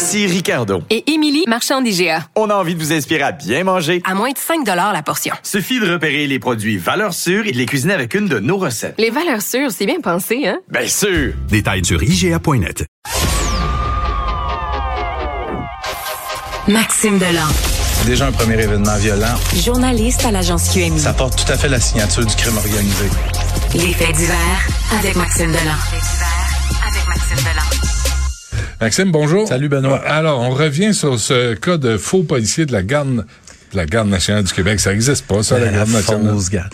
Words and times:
Ici 0.00 0.26
Ricardo. 0.26 0.82
Et 0.88 1.12
Émilie, 1.12 1.44
marchand 1.46 1.82
d'IGA. 1.82 2.24
On 2.34 2.48
a 2.48 2.54
envie 2.54 2.74
de 2.74 2.80
vous 2.80 2.90
inspirer 2.90 3.22
à 3.22 3.32
bien 3.32 3.64
manger. 3.64 4.00
À 4.06 4.14
moins 4.14 4.30
de 4.30 4.38
5 4.38 4.66
la 4.66 5.02
portion. 5.02 5.34
Suffit 5.42 5.78
de 5.78 5.92
repérer 5.92 6.26
les 6.26 6.38
produits 6.38 6.78
valeurs 6.78 7.12
sûres 7.12 7.46
et 7.46 7.52
de 7.52 7.58
les 7.58 7.66
cuisiner 7.66 7.92
avec 7.92 8.14
une 8.14 8.26
de 8.26 8.38
nos 8.38 8.56
recettes. 8.56 8.94
Les 8.96 9.10
valeurs 9.10 9.42
sûres, 9.42 9.70
c'est 9.70 9.84
bien 9.84 10.00
pensé, 10.00 10.46
hein? 10.48 10.58
Bien 10.70 10.88
sûr! 10.88 11.34
Détails 11.50 11.84
sur 11.84 12.02
IGA.net. 12.02 12.86
Maxime 16.66 17.18
Delan. 17.18 17.48
Déjà 18.06 18.28
un 18.28 18.32
premier 18.32 18.58
événement 18.58 18.96
violent. 18.96 19.36
Journaliste 19.54 20.24
à 20.24 20.30
l'agence 20.30 20.70
QMI. 20.72 20.98
Ça 20.98 21.12
porte 21.12 21.44
tout 21.44 21.52
à 21.52 21.58
fait 21.58 21.68
la 21.68 21.78
signature 21.78 22.24
du 22.24 22.34
crime 22.36 22.56
organisé. 22.56 23.04
Les 23.74 23.92
faits 23.92 24.16
divers 24.16 24.66
avec 24.98 25.14
Maxime 25.14 25.48
Delan. 25.52 25.60
Les 25.92 25.98
faits 26.00 26.10
divers 26.10 26.88
avec 26.88 27.06
Maxime 27.06 27.36
Delan. 27.36 27.89
Maxime, 28.80 29.12
bonjour. 29.12 29.46
Salut, 29.46 29.68
Benoît. 29.68 29.98
Alors, 30.06 30.40
on 30.40 30.50
revient 30.50 30.94
sur 30.94 31.18
ce 31.20 31.54
cas 31.54 31.76
de 31.76 31.98
faux 31.98 32.22
policier 32.22 32.64
de 32.64 32.72
la 32.72 32.82
garde, 32.82 33.26
de 33.72 33.76
la 33.76 33.84
garde 33.84 34.08
nationale 34.08 34.44
du 34.44 34.52
Québec. 34.52 34.80
Ça 34.80 34.90
n'existe 34.92 35.26
pas, 35.26 35.42
ça, 35.42 35.58
la, 35.58 35.66
La 35.66 35.72
garde 35.72 35.90
nationale? 35.90 36.36
garde. 36.50 36.72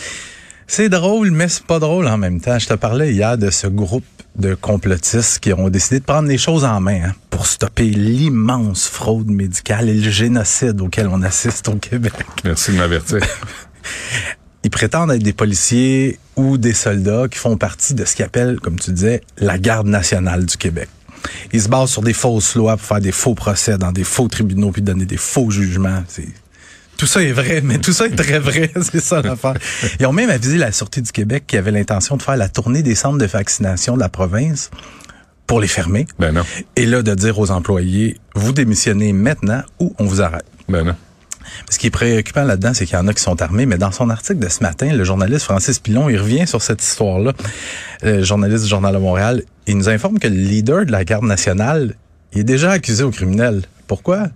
C'est 0.69 0.89
drôle, 0.89 1.30
mais 1.33 1.48
c'est 1.48 1.64
pas 1.64 1.80
drôle 1.80 2.06
en 2.06 2.17
même 2.17 2.41
temps. 2.41 2.58
Je 2.58 2.69
te 2.69 2.75
parlais 2.75 3.12
hier 3.12 3.36
de 3.36 3.50
ce 3.50 3.67
groupe 3.67 4.05
de 4.36 4.55
complotistes 4.55 5.41
qui 5.41 5.53
ont 5.53 5.69
décidé 5.69 5.98
de 5.98 6.05
prendre 6.05 6.28
les 6.28 6.39
choses 6.39 6.64
en 6.64 6.80
main 6.80 7.06
hein, 7.06 7.12
pour 7.30 7.47
stopper 7.47 7.84
l'immense 7.91 8.86
fraude 8.86 9.28
médicale 9.30 9.89
et 9.89 9.95
le 9.95 10.11
génocide 10.11 10.80
auquel 10.80 11.08
on 11.08 11.23
assiste 11.23 11.69
au 11.69 11.77
Québec. 11.77 12.12
Merci 12.45 12.73
de 12.73 12.77
m'avertir. 12.77 13.19
Ils 14.64 14.70
prétendent 14.70 15.12
être 15.12 15.23
des 15.23 15.33
policiers 15.33 16.19
ou 16.36 16.58
des 16.58 16.75
soldats 16.75 17.27
qui 17.30 17.39
font 17.39 17.56
partie 17.56 17.95
de 17.95 18.05
ce 18.05 18.14
qu'ils 18.14 18.25
appellent, 18.25 18.58
comme 18.61 18.78
tu 18.78 18.92
disais, 18.92 19.23
la 19.39 19.58
garde 19.58 19.86
nationale 19.86 20.45
du 20.45 20.56
Québec. 20.56 20.89
Ils 21.53 21.62
se 21.62 21.69
basent 21.69 21.91
sur 21.91 22.03
des 22.03 22.12
fausses 22.12 22.55
lois 22.55 22.77
pour 22.77 22.86
faire 22.86 23.00
des 23.00 23.12
faux 23.12 23.34
procès 23.34 23.78
dans 23.78 23.92
des 23.92 24.05
faux 24.05 24.28
tribunaux 24.28 24.70
puis 24.70 24.83
donner 24.83 25.06
des 25.06 25.17
faux 25.17 25.50
jugements. 25.50 26.03
C'est 26.08 26.28
tout 26.97 27.06
ça 27.06 27.23
est 27.23 27.33
vrai, 27.33 27.61
mais 27.62 27.78
tout 27.78 27.92
ça 27.92 28.06
est 28.06 28.17
très 28.17 28.39
vrai, 28.39 28.70
c'est 28.81 29.00
ça 29.00 29.20
l'affaire. 29.20 29.55
Ils 30.00 30.06
ont 30.06 30.12
même 30.12 30.31
avisé 30.31 30.56
la 30.56 30.73
Sûreté 30.73 31.03
du 31.03 31.12
Québec 31.12 31.45
qui 31.47 31.56
avait 31.56 31.70
l'intention 31.70 32.17
de 32.17 32.23
faire 32.23 32.36
la 32.36 32.48
tournée 32.48 32.83
des 32.83 32.95
centres 32.95 33.19
de 33.19 33.27
vaccination 33.27 33.97
de 33.97 34.00
la 34.00 34.08
province 34.08 34.70
pour 35.47 35.61
les 35.61 35.69
fermer. 35.69 36.06
Ben 36.19 36.33
non. 36.33 36.42
Et 36.75 36.86
là, 36.86 37.03
de 37.03 37.14
dire 37.14 37.39
aux 37.39 37.51
employés, 37.51 38.19
vous 38.34 38.53
démissionnez 38.53 39.12
maintenant 39.12 39.62
ou 39.78 39.95
on 39.98 40.05
vous 40.05 40.23
arrête. 40.23 40.47
Ben 40.69 40.84
non. 40.84 40.95
Ce 41.70 41.78
qui 41.78 41.89
est 41.89 41.91
préoccupant 41.91 42.44
là-dedans, 42.44 42.72
c'est 42.75 42.86
qu'il 42.86 42.97
y 42.97 43.00
en 43.00 43.08
a 43.08 43.14
qui 43.14 43.22
sont 43.22 43.41
armés, 43.42 43.66
mais 43.66 43.78
dans 43.78 43.92
son 43.92 44.11
article 44.11 44.39
de 44.39 44.48
ce 44.48 44.62
matin, 44.62 44.92
le 44.92 45.05
journaliste 45.05 45.44
Francis 45.44 45.78
Pilon, 45.78 46.08
il 46.08 46.19
revient 46.19 46.47
sur 46.47 46.62
cette 46.62 46.83
histoire-là. 46.83 47.33
Le 48.02 48.22
journaliste 48.22 48.64
du 48.64 48.70
Journal 48.70 48.94
de 48.94 48.98
Montréal, 48.98 49.42
il 49.67 49.77
nous 49.77 49.89
informe 49.89 50.19
que 50.19 50.28
le 50.28 50.36
leader 50.36 50.86
de 50.86 50.92
la 50.92 51.05
garde 51.05 51.24
nationale 51.24 51.94
il 52.36 52.41
est 52.41 52.44
déjà 52.44 52.72
accusé 52.72 53.02
au 53.02 53.11
criminel. 53.11 53.62
Pourquoi? 53.86 54.28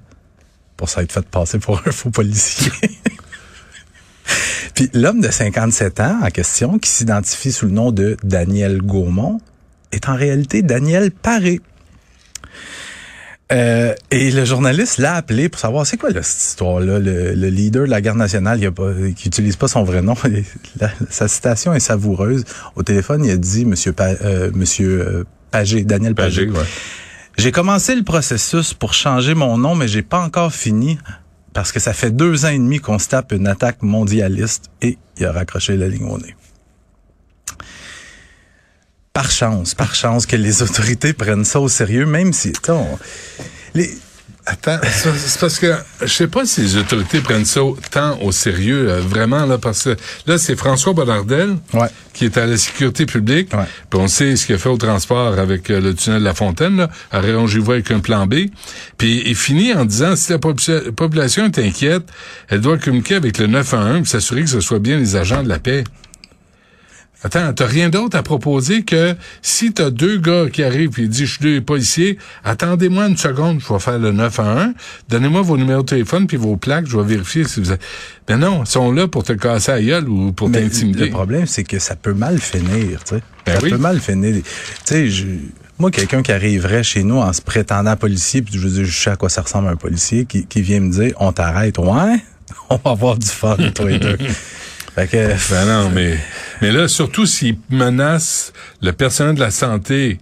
Pour 0.78 0.88
ça 0.88 1.02
être 1.02 1.12
fait 1.12 1.26
passer 1.26 1.58
pour 1.58 1.82
un 1.86 1.90
faux 1.90 2.08
policier. 2.08 2.72
Puis 4.74 4.88
l'homme 4.94 5.20
de 5.20 5.30
57 5.30 6.00
ans 6.00 6.20
en 6.22 6.30
question, 6.30 6.78
qui 6.78 6.88
s'identifie 6.88 7.52
sous 7.52 7.66
le 7.66 7.72
nom 7.72 7.92
de 7.92 8.16
Daniel 8.22 8.80
Gaumont, 8.80 9.40
est 9.92 10.08
en 10.08 10.14
réalité 10.14 10.62
Daniel 10.62 11.10
Paré. 11.10 11.60
Euh, 13.52 13.94
et 14.12 14.30
le 14.30 14.44
journaliste 14.44 14.98
l'a 14.98 15.14
appelé 15.16 15.48
pour 15.48 15.60
savoir 15.60 15.84
c'est 15.84 15.96
quoi 15.96 16.10
là, 16.10 16.22
cette 16.22 16.40
histoire-là. 16.50 16.98
Le, 17.00 17.34
le 17.34 17.48
leader 17.48 17.84
de 17.84 17.90
la 17.90 18.00
garde 18.00 18.18
nationale, 18.18 18.60
il 18.60 18.66
a 18.66 18.70
pas, 18.70 18.92
qui 19.16 19.26
utilise 19.26 19.56
pas 19.56 19.66
son 19.68 19.82
vrai 19.82 20.02
nom. 20.02 20.14
La- 20.80 20.90
sa 21.08 21.26
citation 21.26 21.74
est 21.74 21.80
savoureuse. 21.80 22.44
Au 22.76 22.82
téléphone, 22.82 23.24
il 23.24 23.30
a 23.32 23.36
dit 23.36 23.64
Monsieur 23.64 23.92
Pa- 23.92 24.14
euh, 24.22 24.50
Monsieur 24.54 25.00
euh, 25.06 25.24
Pagé, 25.50 25.82
Daniel 25.84 26.14
Pagé. 26.14 26.46
Pagé, 26.46 26.58
ouais. 26.58 26.64
J'ai 27.38 27.50
commencé 27.52 27.96
le 27.96 28.02
processus 28.04 28.74
pour 28.74 28.92
changer 28.94 29.34
mon 29.34 29.58
nom, 29.58 29.74
mais 29.74 29.88
j'ai 29.88 30.02
pas 30.02 30.20
encore 30.20 30.52
fini 30.52 30.98
parce 31.52 31.72
que 31.72 31.80
ça 31.80 31.92
fait 31.92 32.10
deux 32.12 32.44
ans 32.44 32.48
et 32.50 32.58
demi 32.58 32.78
qu'on 32.78 32.98
se 33.00 33.08
tape 33.08 33.32
une 33.32 33.48
attaque 33.48 33.82
mondialiste 33.82 34.66
et 34.82 34.98
il 35.18 35.26
a 35.26 35.32
raccroché 35.32 35.76
la 35.76 35.88
ligne 35.88 36.04
au 36.04 36.18
nez. 36.18 36.36
Par 39.12 39.30
chance, 39.30 39.74
par 39.74 39.94
chance 39.94 40.24
que 40.24 40.36
les 40.36 40.62
autorités 40.62 41.12
prennent 41.12 41.44
ça 41.44 41.58
au 41.60 41.68
sérieux, 41.68 42.06
même 42.06 42.32
si, 42.32 42.52
on- 42.68 42.98
les, 43.74 43.90
Attends, 44.46 44.78
c'est 44.82 45.38
parce 45.38 45.58
que 45.58 45.74
je 46.00 46.06
sais 46.06 46.26
pas 46.26 46.44
si 46.46 46.62
les 46.62 46.76
autorités 46.76 47.20
prennent 47.20 47.44
ça 47.44 47.60
tant 47.90 48.18
au 48.22 48.32
sérieux, 48.32 48.88
euh, 48.88 49.00
vraiment, 49.00 49.44
là, 49.44 49.58
parce 49.58 49.84
que 49.84 49.96
là, 50.26 50.38
c'est 50.38 50.56
François 50.56 50.92
Bonnardel 50.94 51.56
Ouais. 51.74 51.88
qui 52.14 52.24
est 52.24 52.38
à 52.38 52.46
la 52.46 52.56
sécurité 52.56 53.04
publique. 53.04 53.52
Ouais. 53.52 53.64
Puis 53.90 54.00
on 54.00 54.08
sait 54.08 54.34
ce 54.36 54.46
qu'il 54.46 54.54
a 54.54 54.58
fait 54.58 54.70
au 54.70 54.78
transport 54.78 55.38
avec 55.38 55.70
euh, 55.70 55.80
le 55.80 55.94
tunnel 55.94 56.20
de 56.20 56.24
la 56.24 56.34
Fontaine, 56.34 56.78
là, 56.78 56.90
à 57.12 57.20
Rayon-Givois 57.20 57.74
avec 57.74 57.90
un 57.90 58.00
plan 58.00 58.26
B. 58.26 58.46
Puis 58.96 59.22
il 59.26 59.36
finit 59.36 59.74
en 59.74 59.84
disant, 59.84 60.16
si 60.16 60.32
la 60.32 60.38
popula- 60.38 60.90
population 60.90 61.44
est 61.44 61.58
inquiète, 61.58 62.04
elle 62.48 62.60
doit 62.62 62.78
communiquer 62.78 63.16
avec 63.16 63.38
le 63.38 63.46
911 63.46 63.98
pour 63.98 64.08
s'assurer 64.08 64.42
que 64.42 64.50
ce 64.50 64.60
soit 64.60 64.78
bien 64.80 64.96
les 64.98 65.16
agents 65.16 65.42
de 65.42 65.48
la 65.48 65.58
paix. 65.58 65.84
Attends, 67.22 67.52
t'as 67.52 67.66
rien 67.66 67.90
d'autre 67.90 68.16
à 68.16 68.22
proposer 68.22 68.82
que 68.82 69.14
si 69.42 69.72
t'as 69.74 69.90
deux 69.90 70.16
gars 70.16 70.46
qui 70.50 70.62
arrivent 70.62 70.98
et 70.98 71.06
disent 71.06 71.26
je 71.26 71.32
suis 71.32 71.42
deux 71.42 71.60
policiers, 71.60 72.16
attendez-moi 72.44 73.08
une 73.08 73.16
seconde, 73.18 73.60
je 73.60 73.70
vais 73.70 73.78
faire 73.78 73.98
le 73.98 74.10
911, 74.12 74.72
donnez-moi 75.10 75.42
vos 75.42 75.58
numéros 75.58 75.82
de 75.82 75.86
téléphone 75.86 76.26
puis 76.26 76.38
vos 76.38 76.56
plaques, 76.56 76.86
je 76.86 76.96
vais 76.96 77.04
vérifier 77.04 77.44
si 77.44 77.60
vous 77.60 77.70
avez... 77.72 77.80
Ben 78.26 78.38
non, 78.38 78.64
ils 78.64 78.70
sont 78.70 78.90
là 78.90 79.06
pour 79.06 79.22
te 79.24 79.34
casser 79.34 79.72
la 79.72 79.82
gueule 79.82 80.08
ou 80.08 80.32
pour 80.32 80.48
mais 80.48 80.62
t'intimider. 80.62 81.04
le 81.06 81.10
problème, 81.10 81.46
c'est 81.46 81.64
que 81.64 81.78
ça 81.78 81.94
peut 81.94 82.14
mal 82.14 82.38
finir, 82.40 83.04
tu 83.04 83.16
sais. 83.16 83.22
Ben 83.44 83.56
ça 83.56 83.60
oui. 83.64 83.70
peut 83.70 83.76
mal 83.76 84.00
finir. 84.00 84.36
Tu 84.36 84.42
sais, 84.84 85.10
je- 85.10 85.26
moi, 85.78 85.90
quelqu'un 85.90 86.22
qui 86.22 86.32
arriverait 86.32 86.82
chez 86.82 87.02
nous 87.02 87.16
en 87.16 87.32
se 87.34 87.42
prétendant 87.42 87.96
policier, 87.96 88.40
puis 88.42 88.54
je 88.54 88.60
veux 88.60 88.70
dire, 88.70 88.84
je 88.84 88.98
sais 88.98 89.10
à 89.10 89.16
quoi 89.16 89.28
ça 89.28 89.42
ressemble 89.42 89.68
un 89.68 89.76
policier, 89.76 90.24
qui, 90.26 90.46
qui 90.46 90.62
vient 90.62 90.80
me 90.80 90.90
dire, 90.90 91.12
on 91.20 91.32
t'arrête, 91.32 91.76
ouais, 91.78 92.16
on 92.70 92.76
va 92.76 92.90
avoir 92.92 93.18
du 93.18 93.26
fun, 93.28 93.56
toi 93.74 93.90
et 93.90 93.98
deux. 93.98 94.16
Fait 94.94 95.06
que, 95.08 95.52
Ben 95.52 95.66
non, 95.66 95.90
mais, 95.90 96.16
mais 96.60 96.72
là, 96.72 96.88
surtout 96.88 97.26
s'ils 97.26 97.56
menacent 97.70 98.52
le 98.82 98.92
personnel 98.92 99.34
de 99.36 99.40
la 99.40 99.50
santé, 99.50 100.18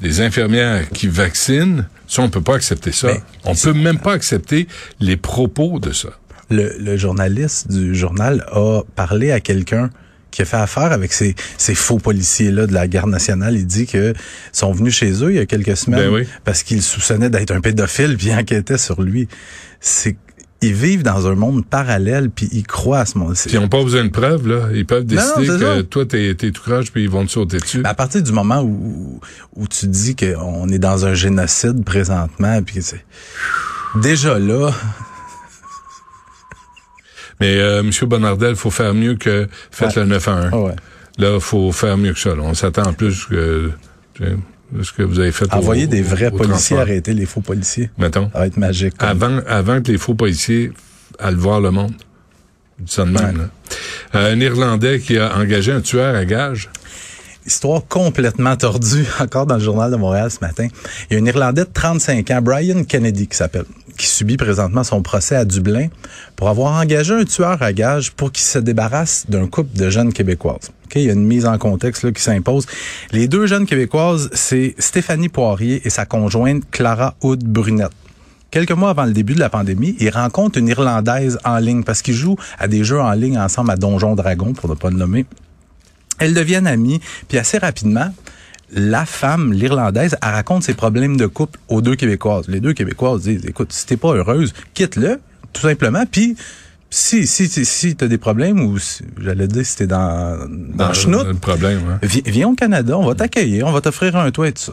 des 0.00 0.20
infirmières 0.20 0.88
qui 0.90 1.08
vaccinent, 1.08 1.86
ça, 2.08 2.22
on 2.22 2.28
peut 2.30 2.40
pas 2.40 2.56
accepter 2.56 2.92
ça. 2.92 3.08
Ben, 3.08 3.20
on 3.44 3.54
peut 3.54 3.72
même 3.72 3.98
pas 3.98 4.12
accepter 4.14 4.66
les 4.98 5.16
propos 5.16 5.78
de 5.78 5.92
ça. 5.92 6.08
le, 6.50 6.74
le 6.78 6.96
journaliste 6.96 7.70
du 7.70 7.94
journal 7.94 8.44
a 8.50 8.82
parlé 8.96 9.30
à 9.30 9.40
quelqu'un 9.40 9.90
qui 10.30 10.42
a 10.42 10.44
fait 10.44 10.56
affaire 10.56 10.92
avec 10.92 11.12
ces, 11.12 11.34
ces 11.58 11.74
faux 11.74 11.98
policiers-là 11.98 12.66
de 12.66 12.72
la 12.72 12.86
garde 12.88 13.10
nationale. 13.10 13.56
Il 13.56 13.66
dit 13.66 13.86
que 13.86 14.14
sont 14.52 14.72
venus 14.72 14.94
chez 14.94 15.24
eux 15.24 15.30
il 15.32 15.36
y 15.36 15.40
a 15.40 15.46
quelques 15.46 15.76
semaines 15.76 16.00
Ben 16.00 16.12
oui. 16.12 16.28
parce 16.44 16.62
qu'ils 16.62 16.82
soupçonnaient 16.82 17.30
d'être 17.30 17.50
un 17.50 17.60
pédophile 17.60 18.16
puis 18.16 18.32
enquêtaient 18.34 18.78
sur 18.78 19.02
lui. 19.02 19.28
C'est 19.80 20.16
ils 20.62 20.74
vivent 20.74 21.02
dans 21.02 21.26
un 21.26 21.34
monde 21.34 21.64
parallèle 21.66 22.30
puis 22.30 22.48
ils 22.52 22.66
croient 22.66 23.00
à 23.00 23.06
ce 23.06 23.16
monde. 23.18 23.34
Puis 23.34 23.50
ils 23.52 23.58
n'ont 23.60 23.68
pas 23.68 23.82
besoin 23.82 24.04
de 24.04 24.10
preuves, 24.10 24.46
là. 24.46 24.68
Ils 24.74 24.84
peuvent 24.86 25.04
décider 25.04 25.46
que 25.46 25.58
ça. 25.58 25.82
toi, 25.84 26.04
t'es, 26.06 26.34
t'es 26.34 26.50
tout 26.50 26.62
croche, 26.62 26.90
puis 26.92 27.02
ils 27.04 27.10
vont 27.10 27.24
te 27.24 27.30
sauter 27.30 27.58
dessus. 27.58 27.82
Ben, 27.82 27.90
à 27.90 27.94
partir 27.94 28.22
du 28.22 28.32
moment 28.32 28.60
où, 28.62 29.20
où 29.56 29.66
tu 29.68 29.86
dis 29.86 30.14
qu'on 30.16 30.68
est 30.68 30.78
dans 30.78 31.06
un 31.06 31.14
génocide 31.14 31.84
présentement, 31.84 32.62
puis 32.62 32.76
que 32.76 32.80
c'est 32.82 33.04
déjà 34.02 34.38
là, 34.38 34.70
Mais 37.40 37.56
euh, 37.58 37.80
M. 37.80 37.90
Bonnardel, 38.02 38.54
faut 38.54 38.70
faire 38.70 38.92
mieux 38.94 39.14
que 39.14 39.48
faites 39.70 39.96
Ouais. 39.96 40.02
le 40.02 40.08
9 40.08 40.28
à 40.28 40.32
1. 40.32 40.50
ah 40.52 40.58
ouais. 40.58 40.76
Là, 41.18 41.40
faut 41.40 41.72
faire 41.72 41.96
mieux 41.96 42.12
que 42.12 42.18
ça. 42.18 42.34
là. 42.34 42.42
On 42.42 42.54
s'attend 42.54 42.92
plus 42.92 43.24
que 43.26 43.70
tu 44.14 44.24
sais, 44.24 44.36
ce 44.82 44.92
que 44.92 45.02
vous 45.02 45.18
avez 45.18 45.32
fait. 45.32 45.46
au- 45.52 45.56
envoyer 45.56 45.86
des 45.86 46.02
vrais 46.02 46.26
au 46.28 46.30
policiers 46.36 46.46
transport. 46.76 46.78
arrêter 46.80 47.14
les 47.14 47.26
faux 47.26 47.40
policiers, 47.40 47.90
Mettons. 47.98 48.30
ça 48.32 48.38
va 48.40 48.46
être 48.46 48.56
magique. 48.56 48.96
comme- 48.98 49.08
Avant, 49.08 49.38
avant 49.46 49.82
que 49.82 49.90
les 49.92 49.98
faux 49.98 50.14
policiers 50.14 50.72
aillent 51.18 51.34
voir 51.34 51.60
le 51.60 51.70
monde. 51.70 51.92
Ça 52.86 53.04
de 53.04 53.10
même, 53.10 53.24
Ouais. 53.24 53.32
là. 53.32 53.48
Euh, 54.20 54.32
un 54.34 54.40
Irlandais 54.40 55.00
qui 55.00 55.18
a 55.18 55.36
engagé 55.36 55.70
un 55.72 55.80
tueur 55.82 56.14
à 56.14 56.24
gage. 56.24 56.70
Histoire 57.46 57.82
complètement 57.88 58.56
tordue, 58.56 59.04
encore 59.20 59.46
dans 59.46 59.56
le 59.56 59.60
journal 59.62 59.90
de 59.90 59.96
Montréal 59.96 60.30
ce 60.30 60.38
matin. 60.40 60.68
Il 61.10 61.14
y 61.14 61.20
a 61.20 61.22
un 61.22 61.26
Irlandais 61.26 61.64
de 61.64 61.70
35 61.72 62.30
ans, 62.30 62.40
Brian 62.42 62.84
Kennedy, 62.84 63.26
qui 63.28 63.36
s'appelle, 63.36 63.64
qui 64.00 64.06
subit 64.06 64.38
présentement 64.38 64.82
son 64.82 65.02
procès 65.02 65.36
à 65.36 65.44
Dublin 65.44 65.88
pour 66.34 66.48
avoir 66.48 66.80
engagé 66.80 67.12
un 67.12 67.24
tueur 67.24 67.62
à 67.62 67.74
gages 67.74 68.12
pour 68.12 68.32
qu'il 68.32 68.44
se 68.44 68.58
débarrasse 68.58 69.26
d'un 69.28 69.46
couple 69.46 69.76
de 69.76 69.90
jeunes 69.90 70.14
québécoises. 70.14 70.70
OK, 70.86 70.96
il 70.96 71.02
y 71.02 71.10
a 71.10 71.12
une 71.12 71.26
mise 71.26 71.44
en 71.44 71.58
contexte 71.58 72.02
là, 72.02 72.10
qui 72.10 72.22
s'impose. 72.22 72.64
Les 73.12 73.28
deux 73.28 73.46
jeunes 73.46 73.66
québécoises, 73.66 74.30
c'est 74.32 74.74
Stéphanie 74.78 75.28
Poirier 75.28 75.82
et 75.84 75.90
sa 75.90 76.06
conjointe 76.06 76.62
Clara 76.70 77.14
Hood 77.20 77.44
Brunette. 77.44 77.92
Quelques 78.50 78.72
mois 78.72 78.90
avant 78.90 79.04
le 79.04 79.12
début 79.12 79.34
de 79.34 79.38
la 79.38 79.50
pandémie, 79.50 79.94
ils 80.00 80.08
rencontrent 80.08 80.58
une 80.58 80.68
Irlandaise 80.68 81.38
en 81.44 81.58
ligne 81.58 81.84
parce 81.84 82.00
qu'ils 82.00 82.14
jouent 82.14 82.38
à 82.58 82.68
des 82.68 82.84
jeux 82.84 83.00
en 83.00 83.12
ligne 83.12 83.38
ensemble 83.38 83.70
à 83.70 83.76
Donjon 83.76 84.14
Dragon, 84.14 84.54
pour 84.54 84.70
ne 84.70 84.74
pas 84.74 84.88
le 84.88 84.96
nommer. 84.96 85.26
Elles 86.18 86.32
deviennent 86.32 86.66
amies, 86.66 87.00
puis 87.28 87.36
assez 87.36 87.58
rapidement, 87.58 88.12
la 88.72 89.04
femme, 89.06 89.52
l'Irlandaise, 89.52 90.16
elle 90.22 90.30
raconte 90.32 90.62
ses 90.62 90.74
problèmes 90.74 91.16
de 91.16 91.26
couple 91.26 91.58
aux 91.68 91.80
deux 91.80 91.96
Québécoises. 91.96 92.46
Les 92.48 92.60
deux 92.60 92.72
Québécoises 92.72 93.22
disent, 93.22 93.44
écoute, 93.46 93.72
si 93.72 93.86
t'es 93.86 93.96
pas 93.96 94.14
heureuse, 94.14 94.52
quitte-le, 94.74 95.20
tout 95.52 95.62
simplement, 95.62 96.04
puis 96.10 96.36
si, 96.88 97.26
si, 97.26 97.48
si, 97.48 97.64
si 97.64 97.96
t'as 97.96 98.06
des 98.08 98.18
problèmes 98.18 98.60
ou, 98.60 98.78
si- 98.78 99.04
j'allais 99.20 99.46
dire, 99.48 99.64
si 99.66 99.76
t'es 99.76 99.86
dans, 99.86 100.38
dans, 100.48 100.88
Le 101.24 101.34
problème, 101.34 101.80
hein. 101.90 101.98
Vi- 102.02 102.22
viens 102.26 102.48
au 102.48 102.54
Canada, 102.54 102.96
on 102.98 103.06
va 103.06 103.14
t'accueillir, 103.14 103.66
on 103.66 103.72
va 103.72 103.80
t'offrir 103.80 104.16
un 104.16 104.30
toit 104.30 104.48
et 104.48 104.52
tout 104.52 104.62
ça. 104.62 104.72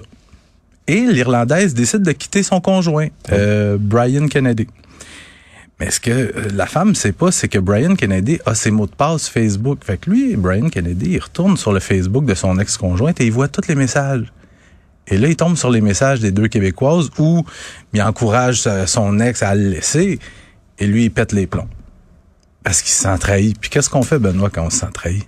Et 0.87 1.01
l'Irlandaise 1.01 1.73
décide 1.73 2.01
de 2.03 2.11
quitter 2.13 2.43
son 2.43 2.61
conjoint, 2.61 3.07
euh, 3.31 3.77
Brian 3.79 4.27
Kennedy. 4.27 4.67
Mais 5.79 5.91
ce 5.91 5.99
que 5.99 6.11
euh, 6.11 6.31
la 6.53 6.65
femme 6.65 6.95
sait 6.95 7.11
pas, 7.11 7.31
c'est 7.31 7.47
que 7.47 7.59
Brian 7.59 7.95
Kennedy 7.95 8.39
a 8.45 8.55
ses 8.55 8.71
mots 8.71 8.87
de 8.87 8.95
passe 8.95 9.29
Facebook. 9.29 9.79
Fait 9.83 9.97
que 9.97 10.09
lui, 10.09 10.35
Brian 10.35 10.69
Kennedy, 10.69 11.11
il 11.11 11.19
retourne 11.19 11.55
sur 11.57 11.71
le 11.71 11.79
Facebook 11.79 12.25
de 12.25 12.33
son 12.33 12.57
ex-conjointe 12.59 13.21
et 13.21 13.25
il 13.25 13.31
voit 13.31 13.47
tous 13.47 13.67
les 13.67 13.75
messages. 13.75 14.31
Et 15.07 15.17
là, 15.17 15.27
il 15.27 15.35
tombe 15.35 15.55
sur 15.55 15.69
les 15.69 15.81
messages 15.81 16.19
des 16.19 16.31
deux 16.31 16.47
Québécoises 16.47 17.09
où 17.17 17.45
il 17.93 18.01
encourage 18.01 18.67
son 18.87 19.19
ex 19.19 19.41
à 19.41 19.55
le 19.55 19.69
laisser 19.69 20.19
et 20.79 20.87
lui, 20.87 21.05
il 21.05 21.11
pète 21.11 21.31
les 21.31 21.47
plombs. 21.47 21.69
Parce 22.63 22.81
qu'il 22.81 22.91
se 22.91 23.03
sent 23.03 23.17
trahi. 23.19 23.53
Puis 23.59 23.69
qu'est-ce 23.69 23.89
qu'on 23.89 24.03
fait, 24.03 24.19
Benoît, 24.19 24.49
quand 24.49 24.65
on 24.65 24.69
se 24.69 24.79
sent 24.79 24.91
trahi? 24.93 25.23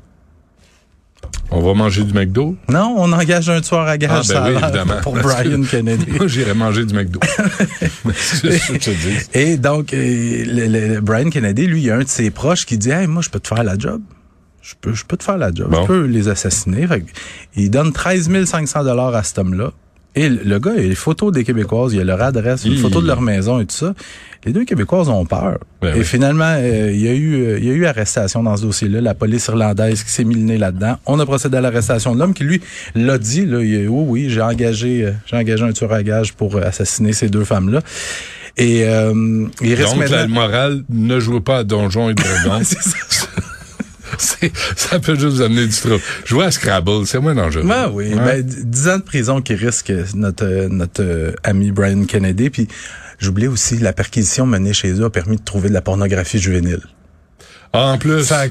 On 1.51 1.61
va 1.61 1.73
manger 1.73 2.03
du 2.03 2.13
McDo? 2.13 2.55
Non, 2.69 2.93
on 2.97 3.11
engage 3.11 3.49
un 3.49 3.59
tueur 3.61 3.81
à 3.81 3.91
Ah, 3.91 3.97
gage 3.97 4.27
ben 4.27 4.43
oui, 4.45 4.51
évidemment. 4.63 5.01
pour 5.01 5.13
Brian 5.15 5.63
Kennedy. 5.63 6.05
Moi, 6.17 6.27
j'irais 6.27 6.53
manger 6.53 6.85
du 6.85 6.93
McDo. 6.93 7.19
C'est 8.15 8.51
ce 8.59 8.67
que 8.67 8.73
je 8.73 8.79
te 8.79 8.89
dis. 8.91 9.17
Et 9.33 9.57
donc, 9.57 9.89
le, 9.91 10.99
Brian 10.99 11.29
Kennedy, 11.29 11.65
lui, 11.65 11.81
il 11.81 11.85
y 11.85 11.91
a 11.91 11.95
un 11.95 12.03
de 12.03 12.07
ses 12.07 12.29
proches 12.29 12.65
qui 12.65 12.77
dit 12.77 12.91
Hey, 12.91 13.07
moi, 13.07 13.23
je 13.23 13.29
peux 13.29 13.39
te 13.39 13.47
faire 13.47 13.63
la 13.63 13.77
job. 13.77 14.01
Je 14.61 14.75
peux, 14.79 14.93
je 14.93 15.05
peux 15.05 15.17
te 15.17 15.23
faire 15.23 15.37
la 15.37 15.51
job. 15.51 15.69
Bon. 15.71 15.81
Je 15.81 15.87
peux 15.87 16.05
les 16.05 16.27
assassiner. 16.27 16.85
Fait 16.85 17.03
il 17.55 17.71
donne 17.71 17.93
13 17.93 18.45
500 18.45 18.83
dollars 18.83 19.15
à 19.15 19.23
cet 19.23 19.39
homme-là. 19.39 19.71
Et 20.15 20.27
le, 20.27 20.59
gars, 20.59 20.73
il 20.75 20.85
a 20.85 20.87
les 20.87 20.95
photos 20.95 21.31
des 21.31 21.43
Québécoises, 21.43 21.93
il 21.93 22.01
a 22.01 22.03
leur 22.03 22.21
adresse, 22.21 22.65
une 22.65 22.73
Hi. 22.73 22.77
photo 22.77 23.01
de 23.01 23.07
leur 23.07 23.21
maison 23.21 23.59
et 23.59 23.65
tout 23.65 23.75
ça. 23.75 23.93
Les 24.45 24.51
deux 24.53 24.65
Québécoises 24.65 25.07
ont 25.07 25.25
peur. 25.25 25.59
Ben 25.81 25.95
et 25.95 25.99
oui. 25.99 26.03
finalement, 26.03 26.55
euh, 26.57 26.91
il 26.91 26.99
y 26.99 27.07
a 27.07 27.13
eu, 27.13 27.35
euh, 27.35 27.59
il 27.59 27.65
y 27.65 27.69
a 27.69 27.73
eu 27.73 27.85
arrestation 27.85 28.41
dans 28.41 28.57
ce 28.57 28.63
dossier-là. 28.63 29.01
La 29.01 29.13
police 29.13 29.47
irlandaise 29.47 30.03
qui 30.03 30.09
s'est 30.09 30.23
mis 30.23 30.35
le 30.35 30.41
nez 30.41 30.57
là-dedans. 30.57 30.97
On 31.05 31.19
a 31.19 31.25
procédé 31.25 31.57
à 31.57 31.61
l'arrestation 31.61 32.15
de 32.15 32.19
l'homme 32.19 32.33
qui 32.33 32.43
lui 32.43 32.61
l'a 32.95 33.17
dit. 33.17 33.45
Là, 33.45 33.61
il 33.61 33.75
a, 33.85 33.89
oui, 33.89 34.05
oui, 34.07 34.29
j'ai 34.29 34.41
engagé, 34.41 35.05
euh, 35.05 35.11
j'ai 35.25 35.35
engagé 35.35 35.63
un 35.63 35.73
tueur 35.73 35.93
à 35.93 36.01
gage 36.03 36.33
pour 36.33 36.57
assassiner 36.57 37.13
ces 37.13 37.29
deux 37.29 37.43
femmes-là. 37.45 37.81
Et 38.57 38.83
euh, 38.85 39.45
il 39.61 39.73
reste 39.73 39.95
Donc, 39.95 40.09
la 40.09 40.27
morale, 40.27 40.83
ne 40.89 41.19
jouez 41.19 41.39
pas 41.39 41.59
à 41.59 41.63
Donjons 41.63 42.09
et 42.09 42.13
Dragons. 42.13 42.61
Ça. 44.75 44.99
Peut 44.99 45.15
juste 45.15 45.27
vous 45.35 45.41
amener 45.41 45.65
du 45.65 45.75
trouble. 45.75 45.99
Jouer 46.25 46.45
à 46.45 46.51
Scrabble, 46.51 47.05
c'est 47.07 47.19
moins 47.19 47.35
dangereux. 47.35 47.63
Ben 47.65 47.89
oui, 47.93 48.13
Ouais. 48.13 48.15
ben, 48.17 48.41
d- 48.41 48.55
10 48.65 48.89
ans 48.89 48.97
de 48.97 49.03
prison 49.03 49.41
qui 49.41 49.55
risque 49.55 49.91
notre, 50.13 50.67
notre 50.67 51.01
euh, 51.03 51.31
ami 51.43 51.71
Brian 51.71 52.03
Kennedy. 52.05 52.49
Puis 52.49 52.67
j'oublie 53.19 53.47
aussi, 53.47 53.77
la 53.77 53.93
perquisition 53.93 54.45
menée 54.45 54.73
chez 54.73 54.91
eux 54.91 55.05
a 55.05 55.09
permis 55.09 55.37
de 55.37 55.43
trouver 55.43 55.69
de 55.69 55.73
la 55.73 55.81
pornographie 55.81 56.39
juvénile. 56.39 56.81
Ah, 57.71 57.91
en 57.93 57.97
plus? 57.99 58.31
Ah 58.31 58.45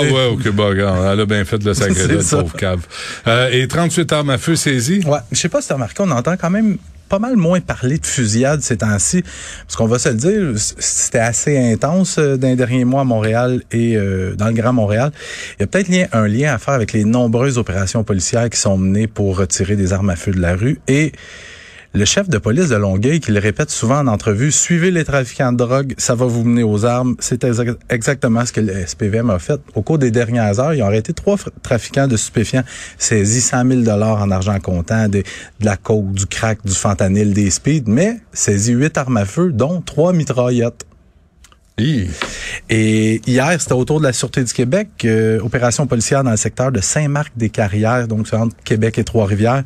ouais, 0.00 0.26
ok, 0.32 0.50
bah, 0.52 0.64
regarde, 0.68 0.98
elle 1.12 1.20
a 1.20 1.26
bien 1.26 1.44
fait 1.44 1.62
le 1.62 1.74
sacré 1.74 2.08
de 2.08 2.22
pauvre 2.22 2.56
cave. 2.56 2.80
Euh, 3.26 3.50
et 3.52 3.68
38 3.68 4.12
armes 4.12 4.30
à 4.30 4.38
feu 4.38 4.56
saisies. 4.56 5.02
Ouais, 5.06 5.18
je 5.30 5.36
sais 5.38 5.50
pas 5.50 5.60
si 5.60 5.68
t'as 5.68 5.74
remarqué, 5.74 6.02
on 6.02 6.10
entend 6.10 6.36
quand 6.38 6.48
même 6.50 6.78
pas 7.08 7.18
mal 7.18 7.36
moins 7.36 7.60
parler 7.60 7.98
de 7.98 8.06
fusillade 8.06 8.60
ces 8.62 8.78
temps-ci. 8.78 9.22
Parce 9.66 9.76
qu'on 9.76 9.86
va 9.86 9.98
se 9.98 10.08
le 10.08 10.14
dire, 10.16 10.52
c'était 10.56 11.18
assez 11.18 11.58
intense 11.58 12.18
euh, 12.18 12.36
dans 12.36 12.56
mois 12.86 13.02
à 13.02 13.04
Montréal 13.04 13.62
et 13.72 13.96
euh, 13.96 14.34
dans 14.34 14.46
le 14.46 14.52
Grand 14.52 14.72
Montréal. 14.72 15.12
Il 15.58 15.62
y 15.62 15.64
a 15.64 15.66
peut-être 15.66 15.90
un 16.12 16.26
lien 16.26 16.54
à 16.54 16.58
faire 16.58 16.74
avec 16.74 16.92
les 16.92 17.04
nombreuses 17.04 17.58
opérations 17.58 18.04
policières 18.04 18.50
qui 18.50 18.58
sont 18.58 18.76
menées 18.76 19.06
pour 19.06 19.36
retirer 19.38 19.76
des 19.76 19.92
armes 19.92 20.10
à 20.10 20.16
feu 20.16 20.32
de 20.32 20.40
la 20.40 20.54
rue. 20.54 20.80
Et 20.88 21.12
le 21.96 22.04
chef 22.04 22.28
de 22.28 22.38
police 22.38 22.68
de 22.68 22.76
Longueuil, 22.76 23.20
qui 23.20 23.32
le 23.32 23.40
répète 23.40 23.70
souvent 23.70 23.98
en 24.00 24.06
entrevue, 24.06 24.52
suivez 24.52 24.90
les 24.90 25.04
trafiquants 25.04 25.50
de 25.52 25.56
drogue, 25.56 25.94
ça 25.96 26.14
va 26.14 26.26
vous 26.26 26.44
mener 26.44 26.62
aux 26.62 26.84
armes. 26.84 27.16
C'est 27.20 27.42
exa- 27.42 27.76
exactement 27.88 28.44
ce 28.44 28.52
que 28.52 28.60
le 28.60 28.86
SPVM 28.86 29.30
a 29.30 29.38
fait. 29.38 29.60
Au 29.74 29.82
cours 29.82 29.98
des 29.98 30.10
dernières 30.10 30.60
heures, 30.60 30.74
ils 30.74 30.82
ont 30.82 30.86
arrêté 30.86 31.12
trois 31.14 31.36
trafiquants 31.62 32.06
de 32.06 32.16
stupéfiants, 32.16 32.64
saisi 32.98 33.40
100 33.40 33.66
000 33.68 33.80
dollars 33.82 34.20
en 34.22 34.30
argent 34.30 34.58
comptant, 34.60 35.08
de, 35.08 35.18
de 35.18 35.64
la 35.64 35.76
coke, 35.76 36.12
du 36.12 36.26
crack, 36.26 36.58
du 36.64 36.74
fentanyl, 36.74 37.32
des 37.32 37.50
speeds, 37.50 37.88
mais 37.90 38.18
saisi 38.32 38.72
huit 38.72 38.96
armes 38.98 39.16
à 39.16 39.24
feu, 39.24 39.50
dont 39.52 39.80
trois 39.80 40.12
mitraillettes. 40.12 40.84
Hi. 41.78 42.08
Et 42.70 43.20
hier, 43.26 43.60
c'était 43.60 43.74
autour 43.74 44.00
de 44.00 44.04
la 44.06 44.12
Sûreté 44.12 44.42
du 44.44 44.52
Québec, 44.52 44.88
euh, 45.04 45.40
opération 45.40 45.86
policière 45.86 46.24
dans 46.24 46.30
le 46.30 46.36
secteur 46.38 46.72
de 46.72 46.80
Saint-Marc-des-Carrières, 46.80 48.08
donc 48.08 48.28
c'est 48.28 48.36
entre 48.36 48.56
Québec 48.64 48.98
et 48.98 49.04
Trois-Rivières. 49.04 49.62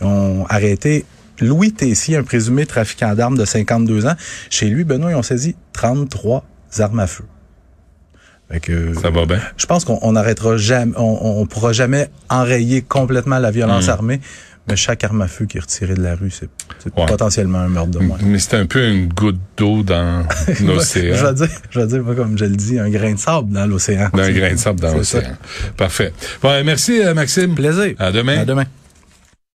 Ont 0.00 0.44
arrêté 0.48 1.04
Louis 1.40 1.72
Tessier, 1.72 2.16
un 2.16 2.22
présumé 2.22 2.66
trafiquant 2.66 3.14
d'armes 3.14 3.36
de 3.38 3.44
52 3.44 4.06
ans. 4.06 4.14
Chez 4.50 4.66
lui, 4.68 4.84
Benoît, 4.84 5.10
ils 5.10 5.16
ont 5.16 5.22
saisi 5.22 5.56
33 5.72 6.44
armes 6.78 7.00
à 7.00 7.06
feu. 7.06 7.24
Fait 8.50 8.60
que, 8.60 8.92
Ça 9.00 9.10
va 9.10 9.24
bien. 9.26 9.40
je 9.56 9.66
pense 9.66 9.84
qu'on 9.84 9.98
on 10.02 10.16
arrêtera 10.16 10.56
jamais, 10.56 10.92
on, 10.96 11.40
on 11.40 11.46
pourra 11.46 11.72
jamais 11.72 12.10
enrayer 12.28 12.82
complètement 12.82 13.38
la 13.38 13.50
violence 13.50 13.88
armée, 13.88 14.20
mais 14.68 14.76
chaque 14.76 15.02
arme 15.02 15.22
à 15.22 15.28
feu 15.28 15.46
qui 15.46 15.56
est 15.56 15.60
retirée 15.60 15.94
de 15.94 16.02
la 16.02 16.14
rue, 16.14 16.30
c'est 16.30 16.48
Ouais. 16.96 17.06
potentiellement 17.06 17.58
un 17.60 17.68
meurtre 17.68 17.90
de 17.92 17.98
moins. 18.00 18.18
Mais 18.22 18.38
c'est 18.38 18.56
un 18.58 18.66
peu 18.66 18.86
une 18.86 19.08
goutte 19.08 19.38
d'eau 19.56 19.82
dans 19.82 20.22
Je 20.52 20.64
l'océan. 20.66 21.14
vais 21.24 21.32
dire, 21.34 21.48
je 21.70 21.80
vais 21.80 21.86
dire, 21.86 22.04
comme 22.14 22.36
je 22.38 22.44
le 22.44 22.54
dis, 22.56 22.78
un 22.78 22.90
grain 22.90 23.14
de 23.14 23.18
sable 23.18 23.50
dans 23.52 23.66
l'océan. 23.66 24.10
D'un 24.12 24.30
grain 24.30 24.52
de 24.52 24.58
sable 24.58 24.80
dans 24.80 24.94
l'océan. 24.94 25.22
Parfait. 25.78 26.12
Bon, 26.42 26.62
merci, 26.64 27.00
euh, 27.02 27.14
Maxime. 27.14 27.54
Plaisir. 27.54 27.94
À 27.98 28.12
demain. 28.12 28.40
À 28.40 28.44
demain. 28.44 28.64